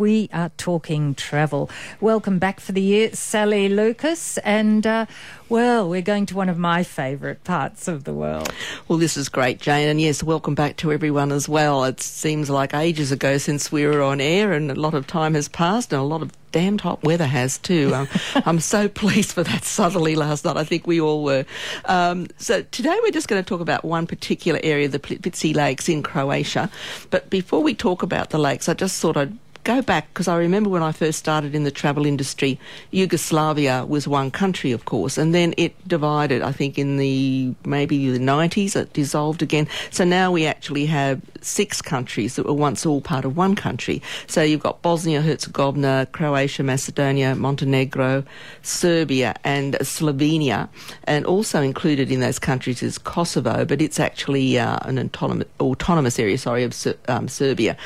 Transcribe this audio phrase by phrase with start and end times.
[0.00, 1.68] We are talking travel.
[2.00, 4.38] Welcome back for the year, Sally Lucas.
[4.38, 5.06] And, uh,
[5.48, 8.54] well, we're going to one of my favourite parts of the world.
[8.86, 9.88] Well, this is great, Jane.
[9.88, 11.82] And yes, welcome back to everyone as well.
[11.82, 15.34] It seems like ages ago since we were on air, and a lot of time
[15.34, 17.92] has passed, and a lot of damned hot weather has too.
[17.92, 18.08] Um,
[18.46, 20.56] I'm so pleased for that southerly last night.
[20.56, 21.44] I think we all were.
[21.86, 25.88] Um, so today we're just going to talk about one particular area, the Plitvice Lakes
[25.88, 26.70] in Croatia.
[27.10, 29.36] But before we talk about the lakes, I just thought I'd
[29.68, 32.58] go back because I remember when I first started in the travel industry,
[32.90, 36.40] Yugoslavia was one country, of course, and then it divided.
[36.40, 39.68] I think in the maybe the 90s, it dissolved again.
[39.90, 44.00] So now we actually have six countries that were once all part of one country.
[44.26, 48.24] So you've got Bosnia Herzegovina, Croatia, Macedonia, Montenegro,
[48.62, 50.70] Serbia, and Slovenia,
[51.04, 56.18] and also included in those countries is Kosovo, but it's actually uh, an autonomous, autonomous
[56.18, 56.74] area, sorry, of
[57.08, 57.76] um, Serbia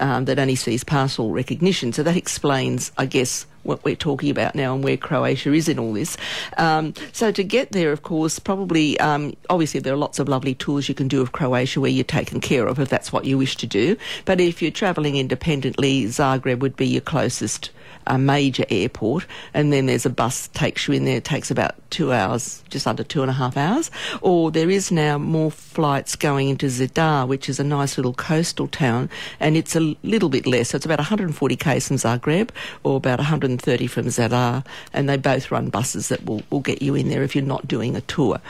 [0.00, 1.92] um, that only sees partial recognition.
[1.92, 5.78] So that explains, I guess, what we're talking about now and where Croatia is in
[5.78, 6.16] all this.
[6.56, 10.54] Um, so to get there, of course, probably, um, obviously there are lots of lovely
[10.54, 13.38] tours you can do of Croatia where you're taken care of if that's what you
[13.38, 13.96] wish to do.
[14.24, 17.70] But if you're travelling independently, Zagreb would be your closest
[18.06, 21.16] a major airport, and then there's a bus takes you in there.
[21.16, 23.90] It takes about two hours, just under two and a half hours.
[24.20, 28.66] Or there is now more flights going into Zadar, which is a nice little coastal
[28.66, 30.70] town, and it's a little bit less.
[30.70, 32.50] So it's about 140 k's from Zagreb,
[32.82, 36.94] or about 130 from Zadar, and they both run buses that will, will get you
[36.94, 38.40] in there if you're not doing a tour.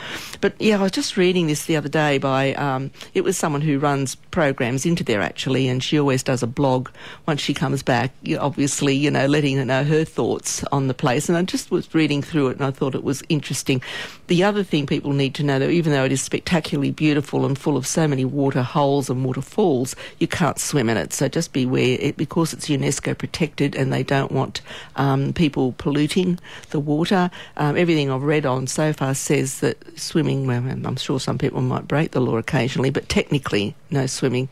[0.41, 3.61] But yeah, I was just reading this the other day by um, it was someone
[3.61, 6.89] who runs programs into there actually, and she always does a blog
[7.25, 8.11] once she comes back.
[8.39, 11.27] Obviously, you know, let letting her know her thoughts on the place.
[11.27, 13.81] And I just was reading through it and I thought it was interesting.
[14.27, 17.59] The other thing people need to know, that even though it is spectacularly beautiful and
[17.59, 21.11] full of so many water holes and waterfalls, you can't swim in it.
[21.11, 24.61] So just beware, it, because it's UNESCO protected and they don't want
[24.95, 27.29] um, people polluting the water.
[27.57, 31.61] Um, everything I've read on so far says that swimming, well, I'm sure some people
[31.61, 34.47] might break the law occasionally, but technically no swimming.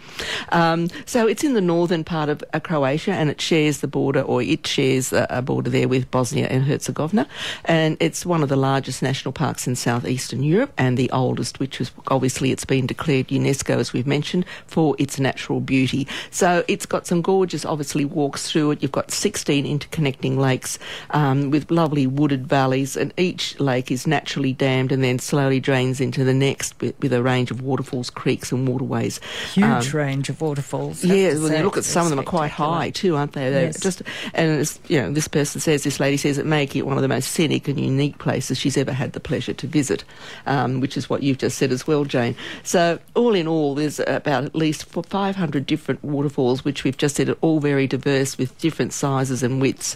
[0.50, 4.22] Um, so it's in the northern part of uh, Croatia and it shares the border,
[4.22, 7.28] or it shares shares a border there with Bosnia and Herzegovina,
[7.66, 11.80] and it's one of the largest national parks in southeastern Europe and the oldest, which
[11.80, 16.08] is obviously it's been declared UNESCO, as we've mentioned, for its natural beauty.
[16.32, 18.82] So it's got some gorgeous, obviously, walks through it.
[18.82, 20.80] You've got 16 interconnecting lakes
[21.12, 26.02] um, with lovely wooded valleys, and each lake is naturally dammed and then slowly drains
[26.02, 29.20] into the next with, with a range of waterfalls, creeks, and waterways.
[29.54, 31.04] Huge um, range of waterfalls.
[31.04, 33.50] Yeah, well, you look at some of them are quite high too, aren't they?
[33.52, 33.80] They're yes.
[33.80, 34.02] Just
[34.34, 37.08] and you know, this person says, this lady says, it make it one of the
[37.08, 40.04] most scenic and unique places she's ever had the pleasure to visit,
[40.46, 42.36] um, which is what you've just said as well, Jane.
[42.64, 47.30] So, all in all, there's about at least 500 different waterfalls, which we've just said
[47.30, 49.96] are all very diverse with different sizes and widths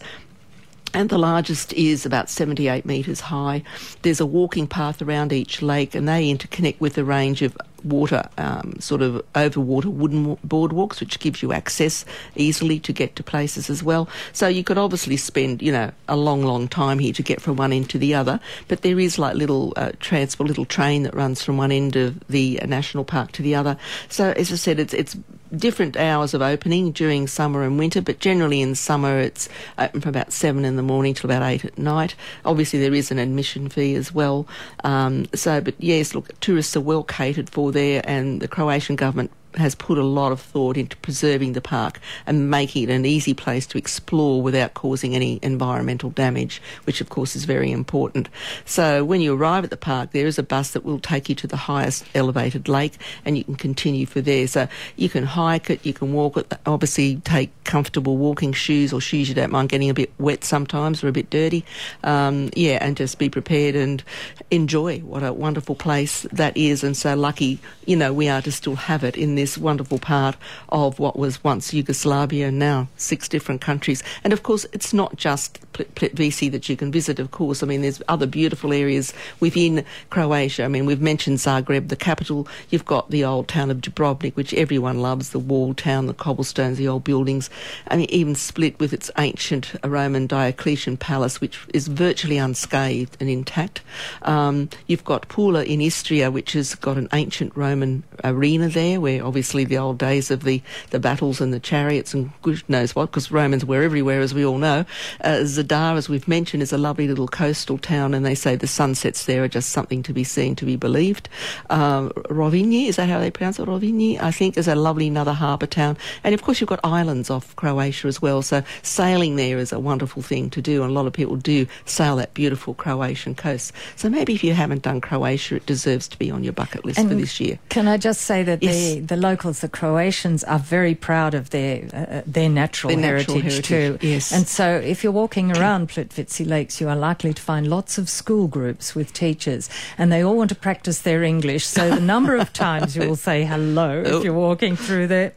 [0.96, 3.64] and the largest is about 78 metres high.
[4.04, 8.28] There's a walking path around each lake, and they interconnect with a range of water,
[8.38, 13.24] um, sort of over water wooden boardwalks, which gives you access easily to get to
[13.24, 14.10] places as well.
[14.34, 17.56] So you could obviously spend, you know, a long, long time here to get from
[17.58, 18.40] one end to the other.
[18.68, 22.20] But there is like little uh, transport, little train that runs from one end of
[22.28, 23.78] the national park to the other.
[24.10, 25.16] So as I said, it's it's
[25.56, 29.48] different hours of opening during summer and winter, but generally in summer it's
[29.78, 32.16] open from about seven in the morning till about eight at night.
[32.44, 34.48] Obviously, there is an admission fee as well.
[34.84, 39.32] Um, so, but yes, look, tourists are well catered for there, and the Croatian government
[39.58, 43.34] has put a lot of thought into preserving the park and making it an easy
[43.34, 48.30] place to explore without causing any environmental damage, which of course is very important.
[48.66, 51.36] So when you arrive at the park, there is a bus that will take you
[51.36, 52.94] to the highest elevated lake
[53.24, 54.48] and you can continue for there.
[54.48, 59.02] So you can hike it, you can walk it, obviously take comfortable walking shoes or
[59.02, 61.66] shoes you don't mind getting a bit wet sometimes or a bit dirty.
[62.04, 64.04] Um, yeah, and just be prepared and
[64.52, 68.52] enjoy what a wonderful place that is and so lucky, you know, we are to
[68.52, 70.36] still have it in this this wonderful part
[70.70, 74.02] of what was once Yugoslavia now six different countries.
[74.24, 77.62] And of course, it's not just Plitvice that you can visit, of course.
[77.62, 80.64] I mean, there's other beautiful areas within Croatia.
[80.64, 82.48] I mean, we've mentioned Zagreb, the capital.
[82.72, 86.80] You've got the old town of Dubrovnik, which everyone loves, the walled town, the cobblestones,
[86.80, 87.52] the old buildings.
[87.90, 93.30] I mean, even Split with its ancient Roman Diocletian palace, which is virtually unscathed and
[93.30, 93.82] intact.
[94.24, 99.24] Um, you've got Pula in Istria, which has got an ancient Roman arena there, where
[99.36, 100.62] obviously the old days of the,
[100.92, 104.46] the battles and the chariots and good knows what, because Romans were everywhere, as we
[104.46, 104.86] all know.
[105.20, 108.66] Uh, Zadar, as we've mentioned, is a lovely little coastal town, and they say the
[108.66, 111.28] sunsets there are just something to be seen, to be believed.
[111.70, 113.66] Um, Rovinj, is that how they pronounce it?
[113.66, 115.98] Rovinj, I think, is a lovely another harbour town.
[116.24, 119.80] And of course, you've got islands off Croatia as well, so sailing there is a
[119.82, 123.74] wonderful thing to do, and a lot of people do sail that beautiful Croatian coast.
[123.98, 127.00] So maybe if you haven't done Croatia, it deserves to be on your bucket list
[127.00, 127.60] and for this year.
[127.68, 128.76] Can I just say that yes.
[128.76, 133.28] the, the locals, the Croatians, are very proud of their uh, their natural, their heritage,
[133.28, 134.08] natural heritage, too.
[134.08, 134.32] Yes.
[134.32, 138.10] And so if you're walking around Plitvice Lakes, you are likely to find lots of
[138.10, 141.66] school groups with teachers, and they all want to practice their English.
[141.66, 144.24] So the number of times you will say hello if oh.
[144.24, 145.34] you're walking through there.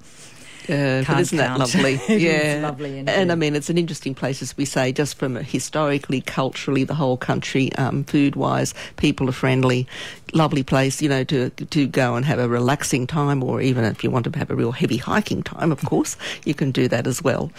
[0.69, 1.59] Uh, but isn't count.
[1.59, 2.01] that lovely?
[2.09, 2.99] yeah, lovely.
[2.99, 3.13] Indeed.
[3.13, 6.85] And I mean, it's an interesting place, as we say, just from a historically, culturally,
[6.85, 9.87] the whole country, um, food-wise, people are friendly,
[10.33, 14.05] lovely place, you know, to to go and have a relaxing time, or even if
[14.05, 17.07] you want to have a real heavy hiking time, of course, you can do that
[17.07, 17.51] as well.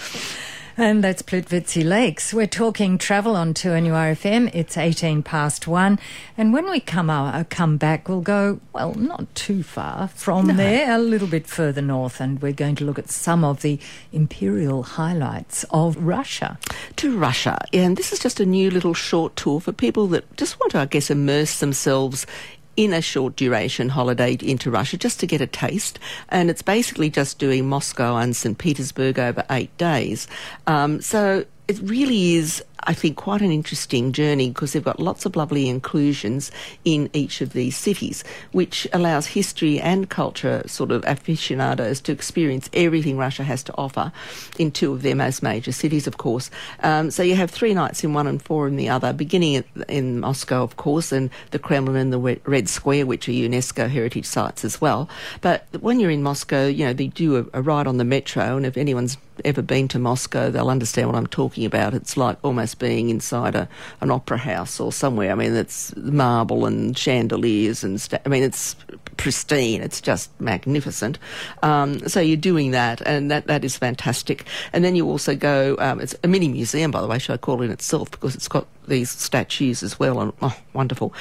[0.82, 2.34] And that's Plitvice Lakes.
[2.34, 4.50] We're talking travel on 2NURFM.
[4.56, 6.00] It's 18 past one.
[6.38, 10.54] And when we come uh, come back, we'll go, well, not too far from no.
[10.54, 12.22] there, a little bit further north.
[12.22, 13.78] And we're going to look at some of the
[14.14, 16.58] imperial highlights of Russia.
[16.96, 17.60] To Russia.
[17.74, 20.80] And this is just a new little short tour for people that just want to,
[20.80, 22.26] I guess, immerse themselves
[22.76, 26.00] in a short duration holiday into Russia just to get a taste.
[26.30, 28.58] And it's basically just doing Moscow and St.
[28.58, 30.28] Petersburg over eight days.
[30.68, 35.26] Um, so it really is I think, quite an interesting journey because they've got lots
[35.26, 36.52] of lovely inclusions
[36.86, 42.70] in each of these cities, which allows history and culture sort of aficionados to experience
[42.74, 44.12] everything Russia has to offer
[44.58, 46.50] in two of their most major cities, of course.
[46.82, 50.20] Um, so you have three nights in one and four in the other, beginning in
[50.20, 54.64] Moscow, of course, and the Kremlin and the Red Square, which are UNESCO heritage sites
[54.64, 55.10] as well.
[55.42, 58.58] But when you're in Moscow, you know, they do a, a ride on the metro,
[58.58, 61.94] and if anyone's ever been to Moscow, they'll understand what I'm talking about.
[61.94, 63.68] It's like almost almost being inside a,
[64.02, 65.32] an opera house or somewhere.
[65.32, 68.76] I mean, it's marble and chandeliers and sta- I mean, it's
[69.18, 69.82] pristine.
[69.82, 71.18] It's just magnificent.
[71.64, 74.46] Um, so you're doing that, and that, that is fantastic.
[74.72, 75.76] And then you also go.
[75.80, 78.36] Um, it's a mini museum, by the way, should I call it in itself, because
[78.36, 81.14] it's got these statues as well, and oh, wonderful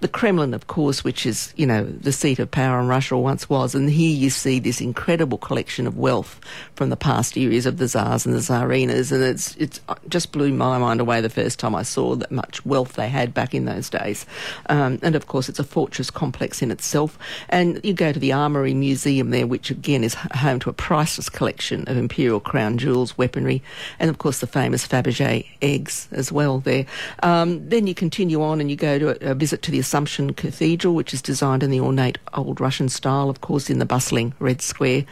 [0.00, 3.48] the Kremlin, of course, which is, you know, the seat of power in Russia once
[3.48, 6.38] was, and here you see this incredible collection of wealth
[6.74, 10.52] from the past eras of the Tsars and the Tsarinas, and it's, it's just blew
[10.52, 13.64] my mind away the first time I saw that much wealth they had back in
[13.64, 14.26] those days.
[14.68, 17.18] Um, and of course, it's a fortress complex in itself.
[17.48, 21.30] And you go to the Armoury Museum there, which again is home to a priceless
[21.30, 23.62] collection of imperial crown jewels, weaponry,
[23.98, 26.84] and of course the famous Fabergé eggs as well there.
[27.22, 30.34] Um, then you continue on and you go to a, a visit to the Assumption
[30.34, 34.34] Cathedral, which is designed in the ornate old Russian style, of course, in the bustling
[34.40, 35.04] Red Square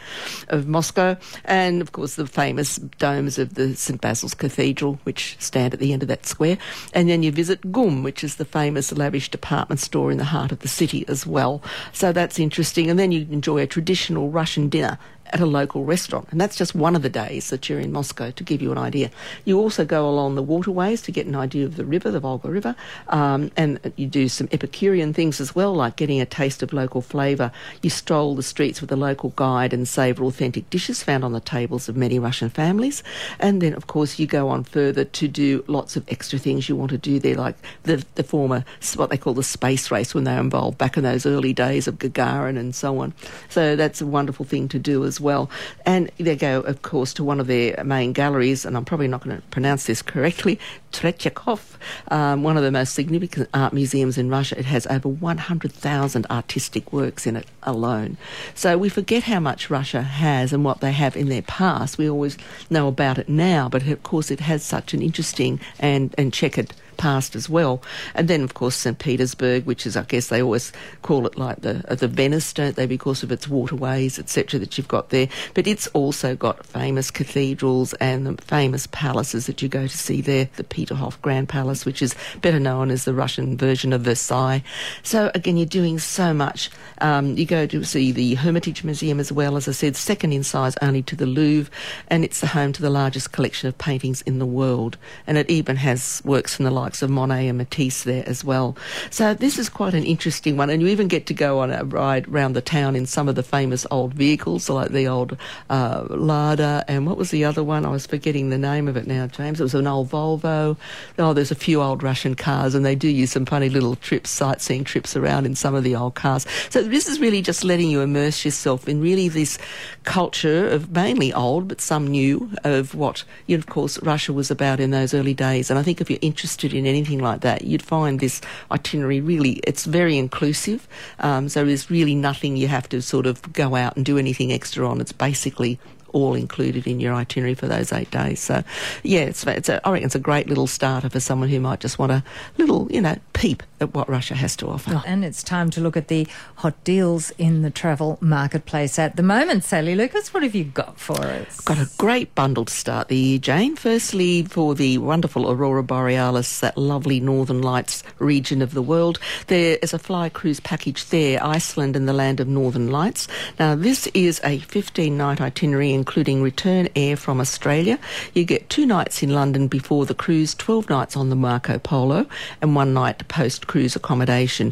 [0.49, 5.73] of Moscow, and of course the famous domes of the St Basil's Cathedral, which stand
[5.73, 6.57] at the end of that square.
[6.91, 10.51] And then you visit GUM, which is the famous lavish department store in the heart
[10.51, 11.63] of the city as well.
[11.93, 12.89] So that's interesting.
[12.89, 14.99] And then you enjoy a traditional Russian dinner
[15.35, 16.29] at a local restaurant.
[16.31, 18.77] And that's just one of the days that you're in Moscow to give you an
[18.77, 19.11] idea.
[19.43, 22.49] You also go along the waterways to get an idea of the river, the Volga
[22.49, 22.73] River,
[23.09, 27.01] um, and you do some Epicurean things as well, like getting a taste of local
[27.01, 27.51] flavour.
[27.81, 31.41] You stroll the streets with a local guide and savour authentic dishes found on the
[31.41, 33.03] tables of many Russian families.
[33.37, 36.77] And then, of course, you go on further to do lots of extra things you
[36.77, 38.63] want to do there, like the, the former,
[38.95, 41.89] what they call the space race when they were involved back in those early days
[41.89, 43.13] of Gagarin and so on.
[43.49, 45.49] So that's a wonderful thing to do as as well.
[45.85, 49.23] And they go, of course, to one of their main galleries, and I'm probably not
[49.23, 50.57] going to pronounce this correctly,
[50.99, 51.77] Tretyakov,
[52.09, 54.57] um, one of the most significant art museums in Russia.
[54.57, 58.17] It has over 100,000 artistic works in it alone.
[58.53, 61.97] So we forget how much Russia has and what they have in their past.
[61.97, 62.37] We always
[62.69, 66.73] know about it now, but of course it has such an interesting and, and checkered
[66.95, 67.81] past as well.
[68.13, 68.97] And then, of course, St.
[68.97, 70.71] Petersburg, which is, I guess, they always
[71.01, 74.87] call it like the the Venice, don't they, because of its waterways, etc., that you've
[74.87, 75.27] got there.
[75.53, 80.21] But it's also got famous cathedrals and the famous palaces that you go to see
[80.21, 80.49] there.
[80.55, 84.63] The Peterhof Grand Palace, which is better known as the Russian version of Versailles.
[85.03, 86.69] So again, you're doing so much.
[86.99, 90.43] Um, you go to see the Hermitage Museum as well, as I said, second in
[90.43, 91.71] size only to the Louvre,
[92.07, 94.97] and it's the home to the largest collection of paintings in the world.
[95.27, 98.77] And it even has works from the likes of Monet and Matisse there as well.
[99.09, 101.83] So this is quite an interesting one, and you even get to go on a
[101.83, 105.37] ride around the town in some of the famous old vehicles, like the old
[105.69, 107.85] uh, Lada, and what was the other one?
[107.85, 109.59] I was forgetting the name of it now, James.
[109.59, 110.74] It was an old Volvo.
[111.17, 114.29] Oh, there's a few old Russian cars, and they do use some funny little trips,
[114.29, 116.45] sightseeing trips around in some of the old cars.
[116.69, 119.57] So this is really just letting you immerse yourself in really this
[120.03, 124.51] culture of mainly old, but some new, of what, you know, of course, Russia was
[124.51, 125.69] about in those early days.
[125.69, 128.41] And I think if you're interested in anything like that, you'd find this
[128.71, 130.87] itinerary really, it's very inclusive.
[131.19, 134.51] Um, so there's really nothing you have to sort of go out and do anything
[134.51, 135.01] extra on.
[135.01, 135.79] It's basically
[136.15, 138.39] all included in your itinerary for those eight days.
[138.39, 138.63] So,
[139.03, 141.81] yeah, it's, it's a, I reckon it's a great little starter for someone who might
[141.81, 142.23] just want a
[142.57, 144.91] little, you know, peep at what Russia has to offer.
[144.95, 149.17] Oh, and it's time to look at the hot deals in the travel marketplace at
[149.17, 149.65] the moment.
[149.65, 151.59] Sally Lucas, what have you got for us?
[151.59, 153.75] Got a great bundle to start the year, Jane.
[153.75, 159.77] Firstly, for the wonderful Aurora Borealis, that lovely Northern Lights region of the world, there
[159.81, 163.27] is a fly cruise package there, Iceland and the land of Northern Lights.
[163.59, 167.97] Now, this is a 15 night itinerary including return air from Australia.
[168.35, 172.27] You get two nights in London before the cruise, 12 nights on the Marco Polo,
[172.61, 174.71] and one night post cruise accommodation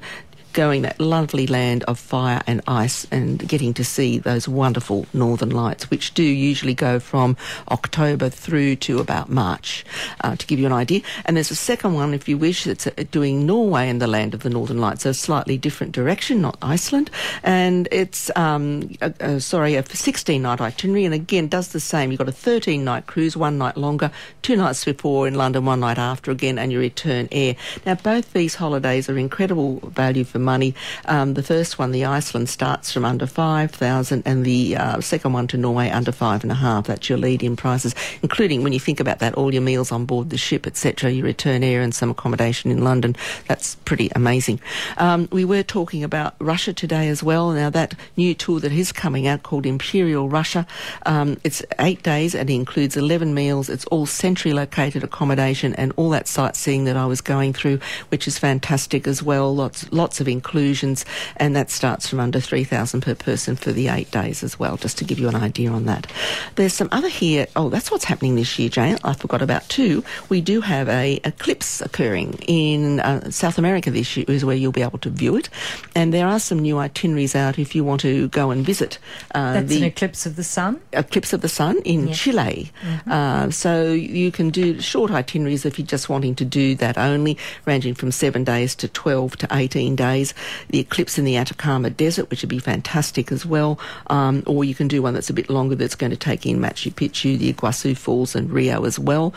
[0.53, 5.49] going that lovely land of fire and ice and getting to see those wonderful northern
[5.49, 7.35] lights, which do usually go from
[7.69, 9.83] October through to about March,
[10.21, 11.01] uh, to give you an idea.
[11.25, 14.33] And there's a second one, if you wish, it's uh, doing Norway and the land
[14.33, 17.09] of the northern lights, so a slightly different direction, not Iceland.
[17.41, 22.11] And it's, um, a, sorry, a 16 night itinerary, and again, does the same.
[22.11, 25.79] You've got a 13 night cruise, one night longer, two nights before in London, one
[25.79, 27.55] night after again, and you return air.
[27.85, 30.75] Now, both these holidays are incredible value for money.
[31.05, 35.47] Um, the first one, the Iceland, starts from under 5,000 and the uh, second one
[35.47, 36.87] to Norway under five and a half.
[36.87, 40.29] That's your lead-in prices, including when you think about that, all your meals on board
[40.29, 43.15] the ship, etc., your return air and some accommodation in London.
[43.47, 44.59] That's pretty amazing.
[44.97, 47.51] Um, we were talking about Russia today as well.
[47.51, 50.65] Now that new tour that is coming out called Imperial Russia,
[51.05, 53.69] um, it's eight days and it includes 11 meals.
[53.69, 58.27] It's all centrally located accommodation and all that sightseeing that I was going through, which
[58.27, 59.53] is fantastic as well.
[59.55, 61.05] Lots, lots of inclusions,
[61.37, 64.97] and that starts from under 3,000 per person for the eight days as well, just
[64.97, 66.07] to give you an idea on that.
[66.55, 67.47] There's some other here.
[67.55, 68.97] Oh, that's what's happening this year, Jane.
[69.03, 70.03] I forgot about two.
[70.29, 74.71] We do have a eclipse occurring in uh, South America this year, is where you'll
[74.71, 75.49] be able to view it.
[75.95, 78.99] And there are some new itineraries out if you want to go and visit.
[79.33, 80.81] Uh, that's the an eclipse of the sun?
[80.91, 82.13] Eclipse of the sun in.
[82.13, 82.71] Chile.
[82.81, 83.11] Mm-hmm.
[83.11, 87.37] Uh, so you can do short itineraries if you're just wanting to do that only,
[87.65, 90.22] ranging from seven days to 12 to 18 days
[90.69, 93.79] the eclipse in the Atacama Desert, which would be fantastic as well.
[94.07, 96.59] Um, or you can do one that's a bit longer that's going to take in
[96.59, 99.33] Machu Picchu, the Iguazu Falls, and Rio as well.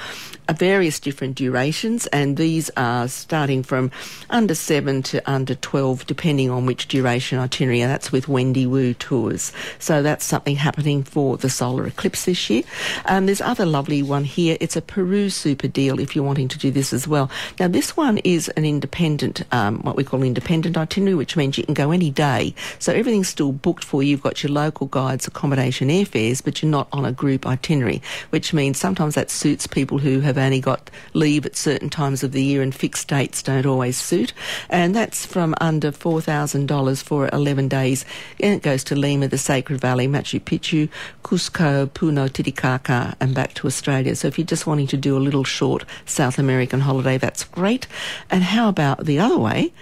[0.48, 3.90] Uh, various different durations, and these are starting from
[4.30, 7.80] under 7 to under 12, depending on which duration itinerary.
[7.80, 9.52] And that's with Wendy Wu Tours.
[9.78, 12.62] So that's something happening for the solar eclipse this year.
[13.06, 14.56] Um, there's other lovely one here.
[14.60, 17.30] It's a Peru super deal if you're wanting to do this as well.
[17.58, 21.64] Now, this one is an independent, um, what we call independent itinerary, which means you
[21.64, 22.54] can go any day.
[22.78, 24.10] So everything's still booked for you.
[24.10, 28.52] You've got your local guides, accommodation, airfares, but you're not on a group itinerary, which
[28.52, 32.42] means sometimes that suits people who have only got leave at certain times of the
[32.42, 34.32] year and fixed dates don't always suit.
[34.70, 38.04] And that's from under $4,000 for 11 days.
[38.40, 40.88] And it goes to Lima, the Sacred Valley, Machu Picchu,
[41.22, 44.14] Cusco, Puno, Titicaca, and back to Australia.
[44.14, 47.86] So if you're just wanting to do a little short South American holiday, that's great.
[48.30, 49.72] And how about the other way?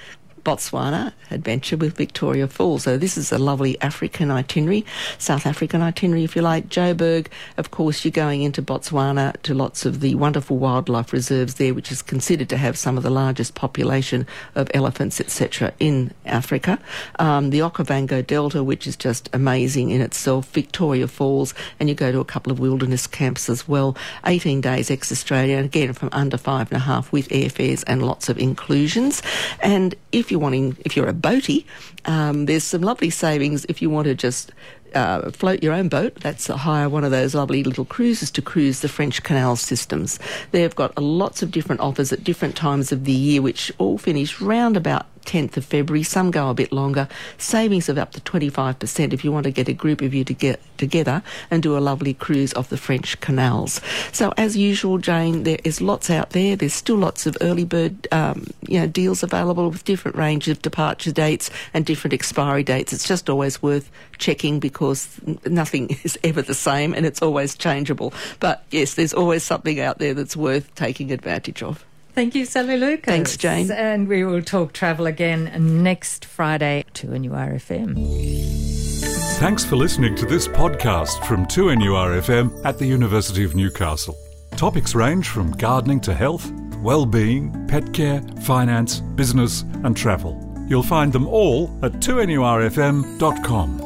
[0.45, 2.85] Botswana adventure with Victoria Falls.
[2.85, 4.85] So this is a lovely African itinerary,
[5.19, 6.69] South African itinerary, if you like.
[6.69, 11.75] Joburg, of course, you're going into Botswana to lots of the wonderful wildlife reserves there,
[11.75, 16.79] which is considered to have some of the largest population of elephants, etc., in Africa.
[17.19, 20.51] Um, the Okavango Delta, which is just amazing in itself.
[20.51, 23.97] Victoria Falls, and you go to a couple of wilderness camps as well.
[24.27, 28.39] 18 days ex-Australia, again from under five and a half with airfares and lots of
[28.39, 29.23] inclusions.
[29.61, 31.65] And if you're wanting, if you're a boaty,
[32.05, 34.53] um, there's some lovely savings if you want to just
[34.95, 36.17] uh, float your own boat.
[36.17, 40.19] That's hire one of those lovely little cruises to cruise the French canal systems.
[40.51, 44.41] They've got lots of different offers at different times of the year, which all finish
[44.41, 46.03] round about 10th of February.
[46.03, 47.09] Some go a bit longer.
[47.39, 50.35] Savings of up to 25% if you want to get a group of you to
[50.35, 53.81] get together and do a lovely cruise of the French canals.
[54.13, 56.57] So as usual, Jane, there is lots out there.
[56.57, 60.63] There's still lots of early bird um, you know, deals available with different range of
[60.63, 62.93] departure dates and different expiry dates.
[62.93, 68.13] It's just always worth checking because nothing is ever the same and it's always changeable.
[68.41, 71.85] But yes, there's always something out there that's worth taking advantage of.
[72.15, 73.07] Thank you, Sally Lucas.
[73.07, 73.71] Thanks, Jane.
[73.71, 77.97] And we will talk travel again next Friday 2NURFM.
[79.39, 84.17] Thanks for listening to this podcast from 2NURFM at the University of Newcastle.
[84.57, 86.53] Topics range from gardening to health
[86.85, 90.39] well-being, pet care, finance, business and travel.
[90.69, 93.84] You'll find them all at 2NURFM.com.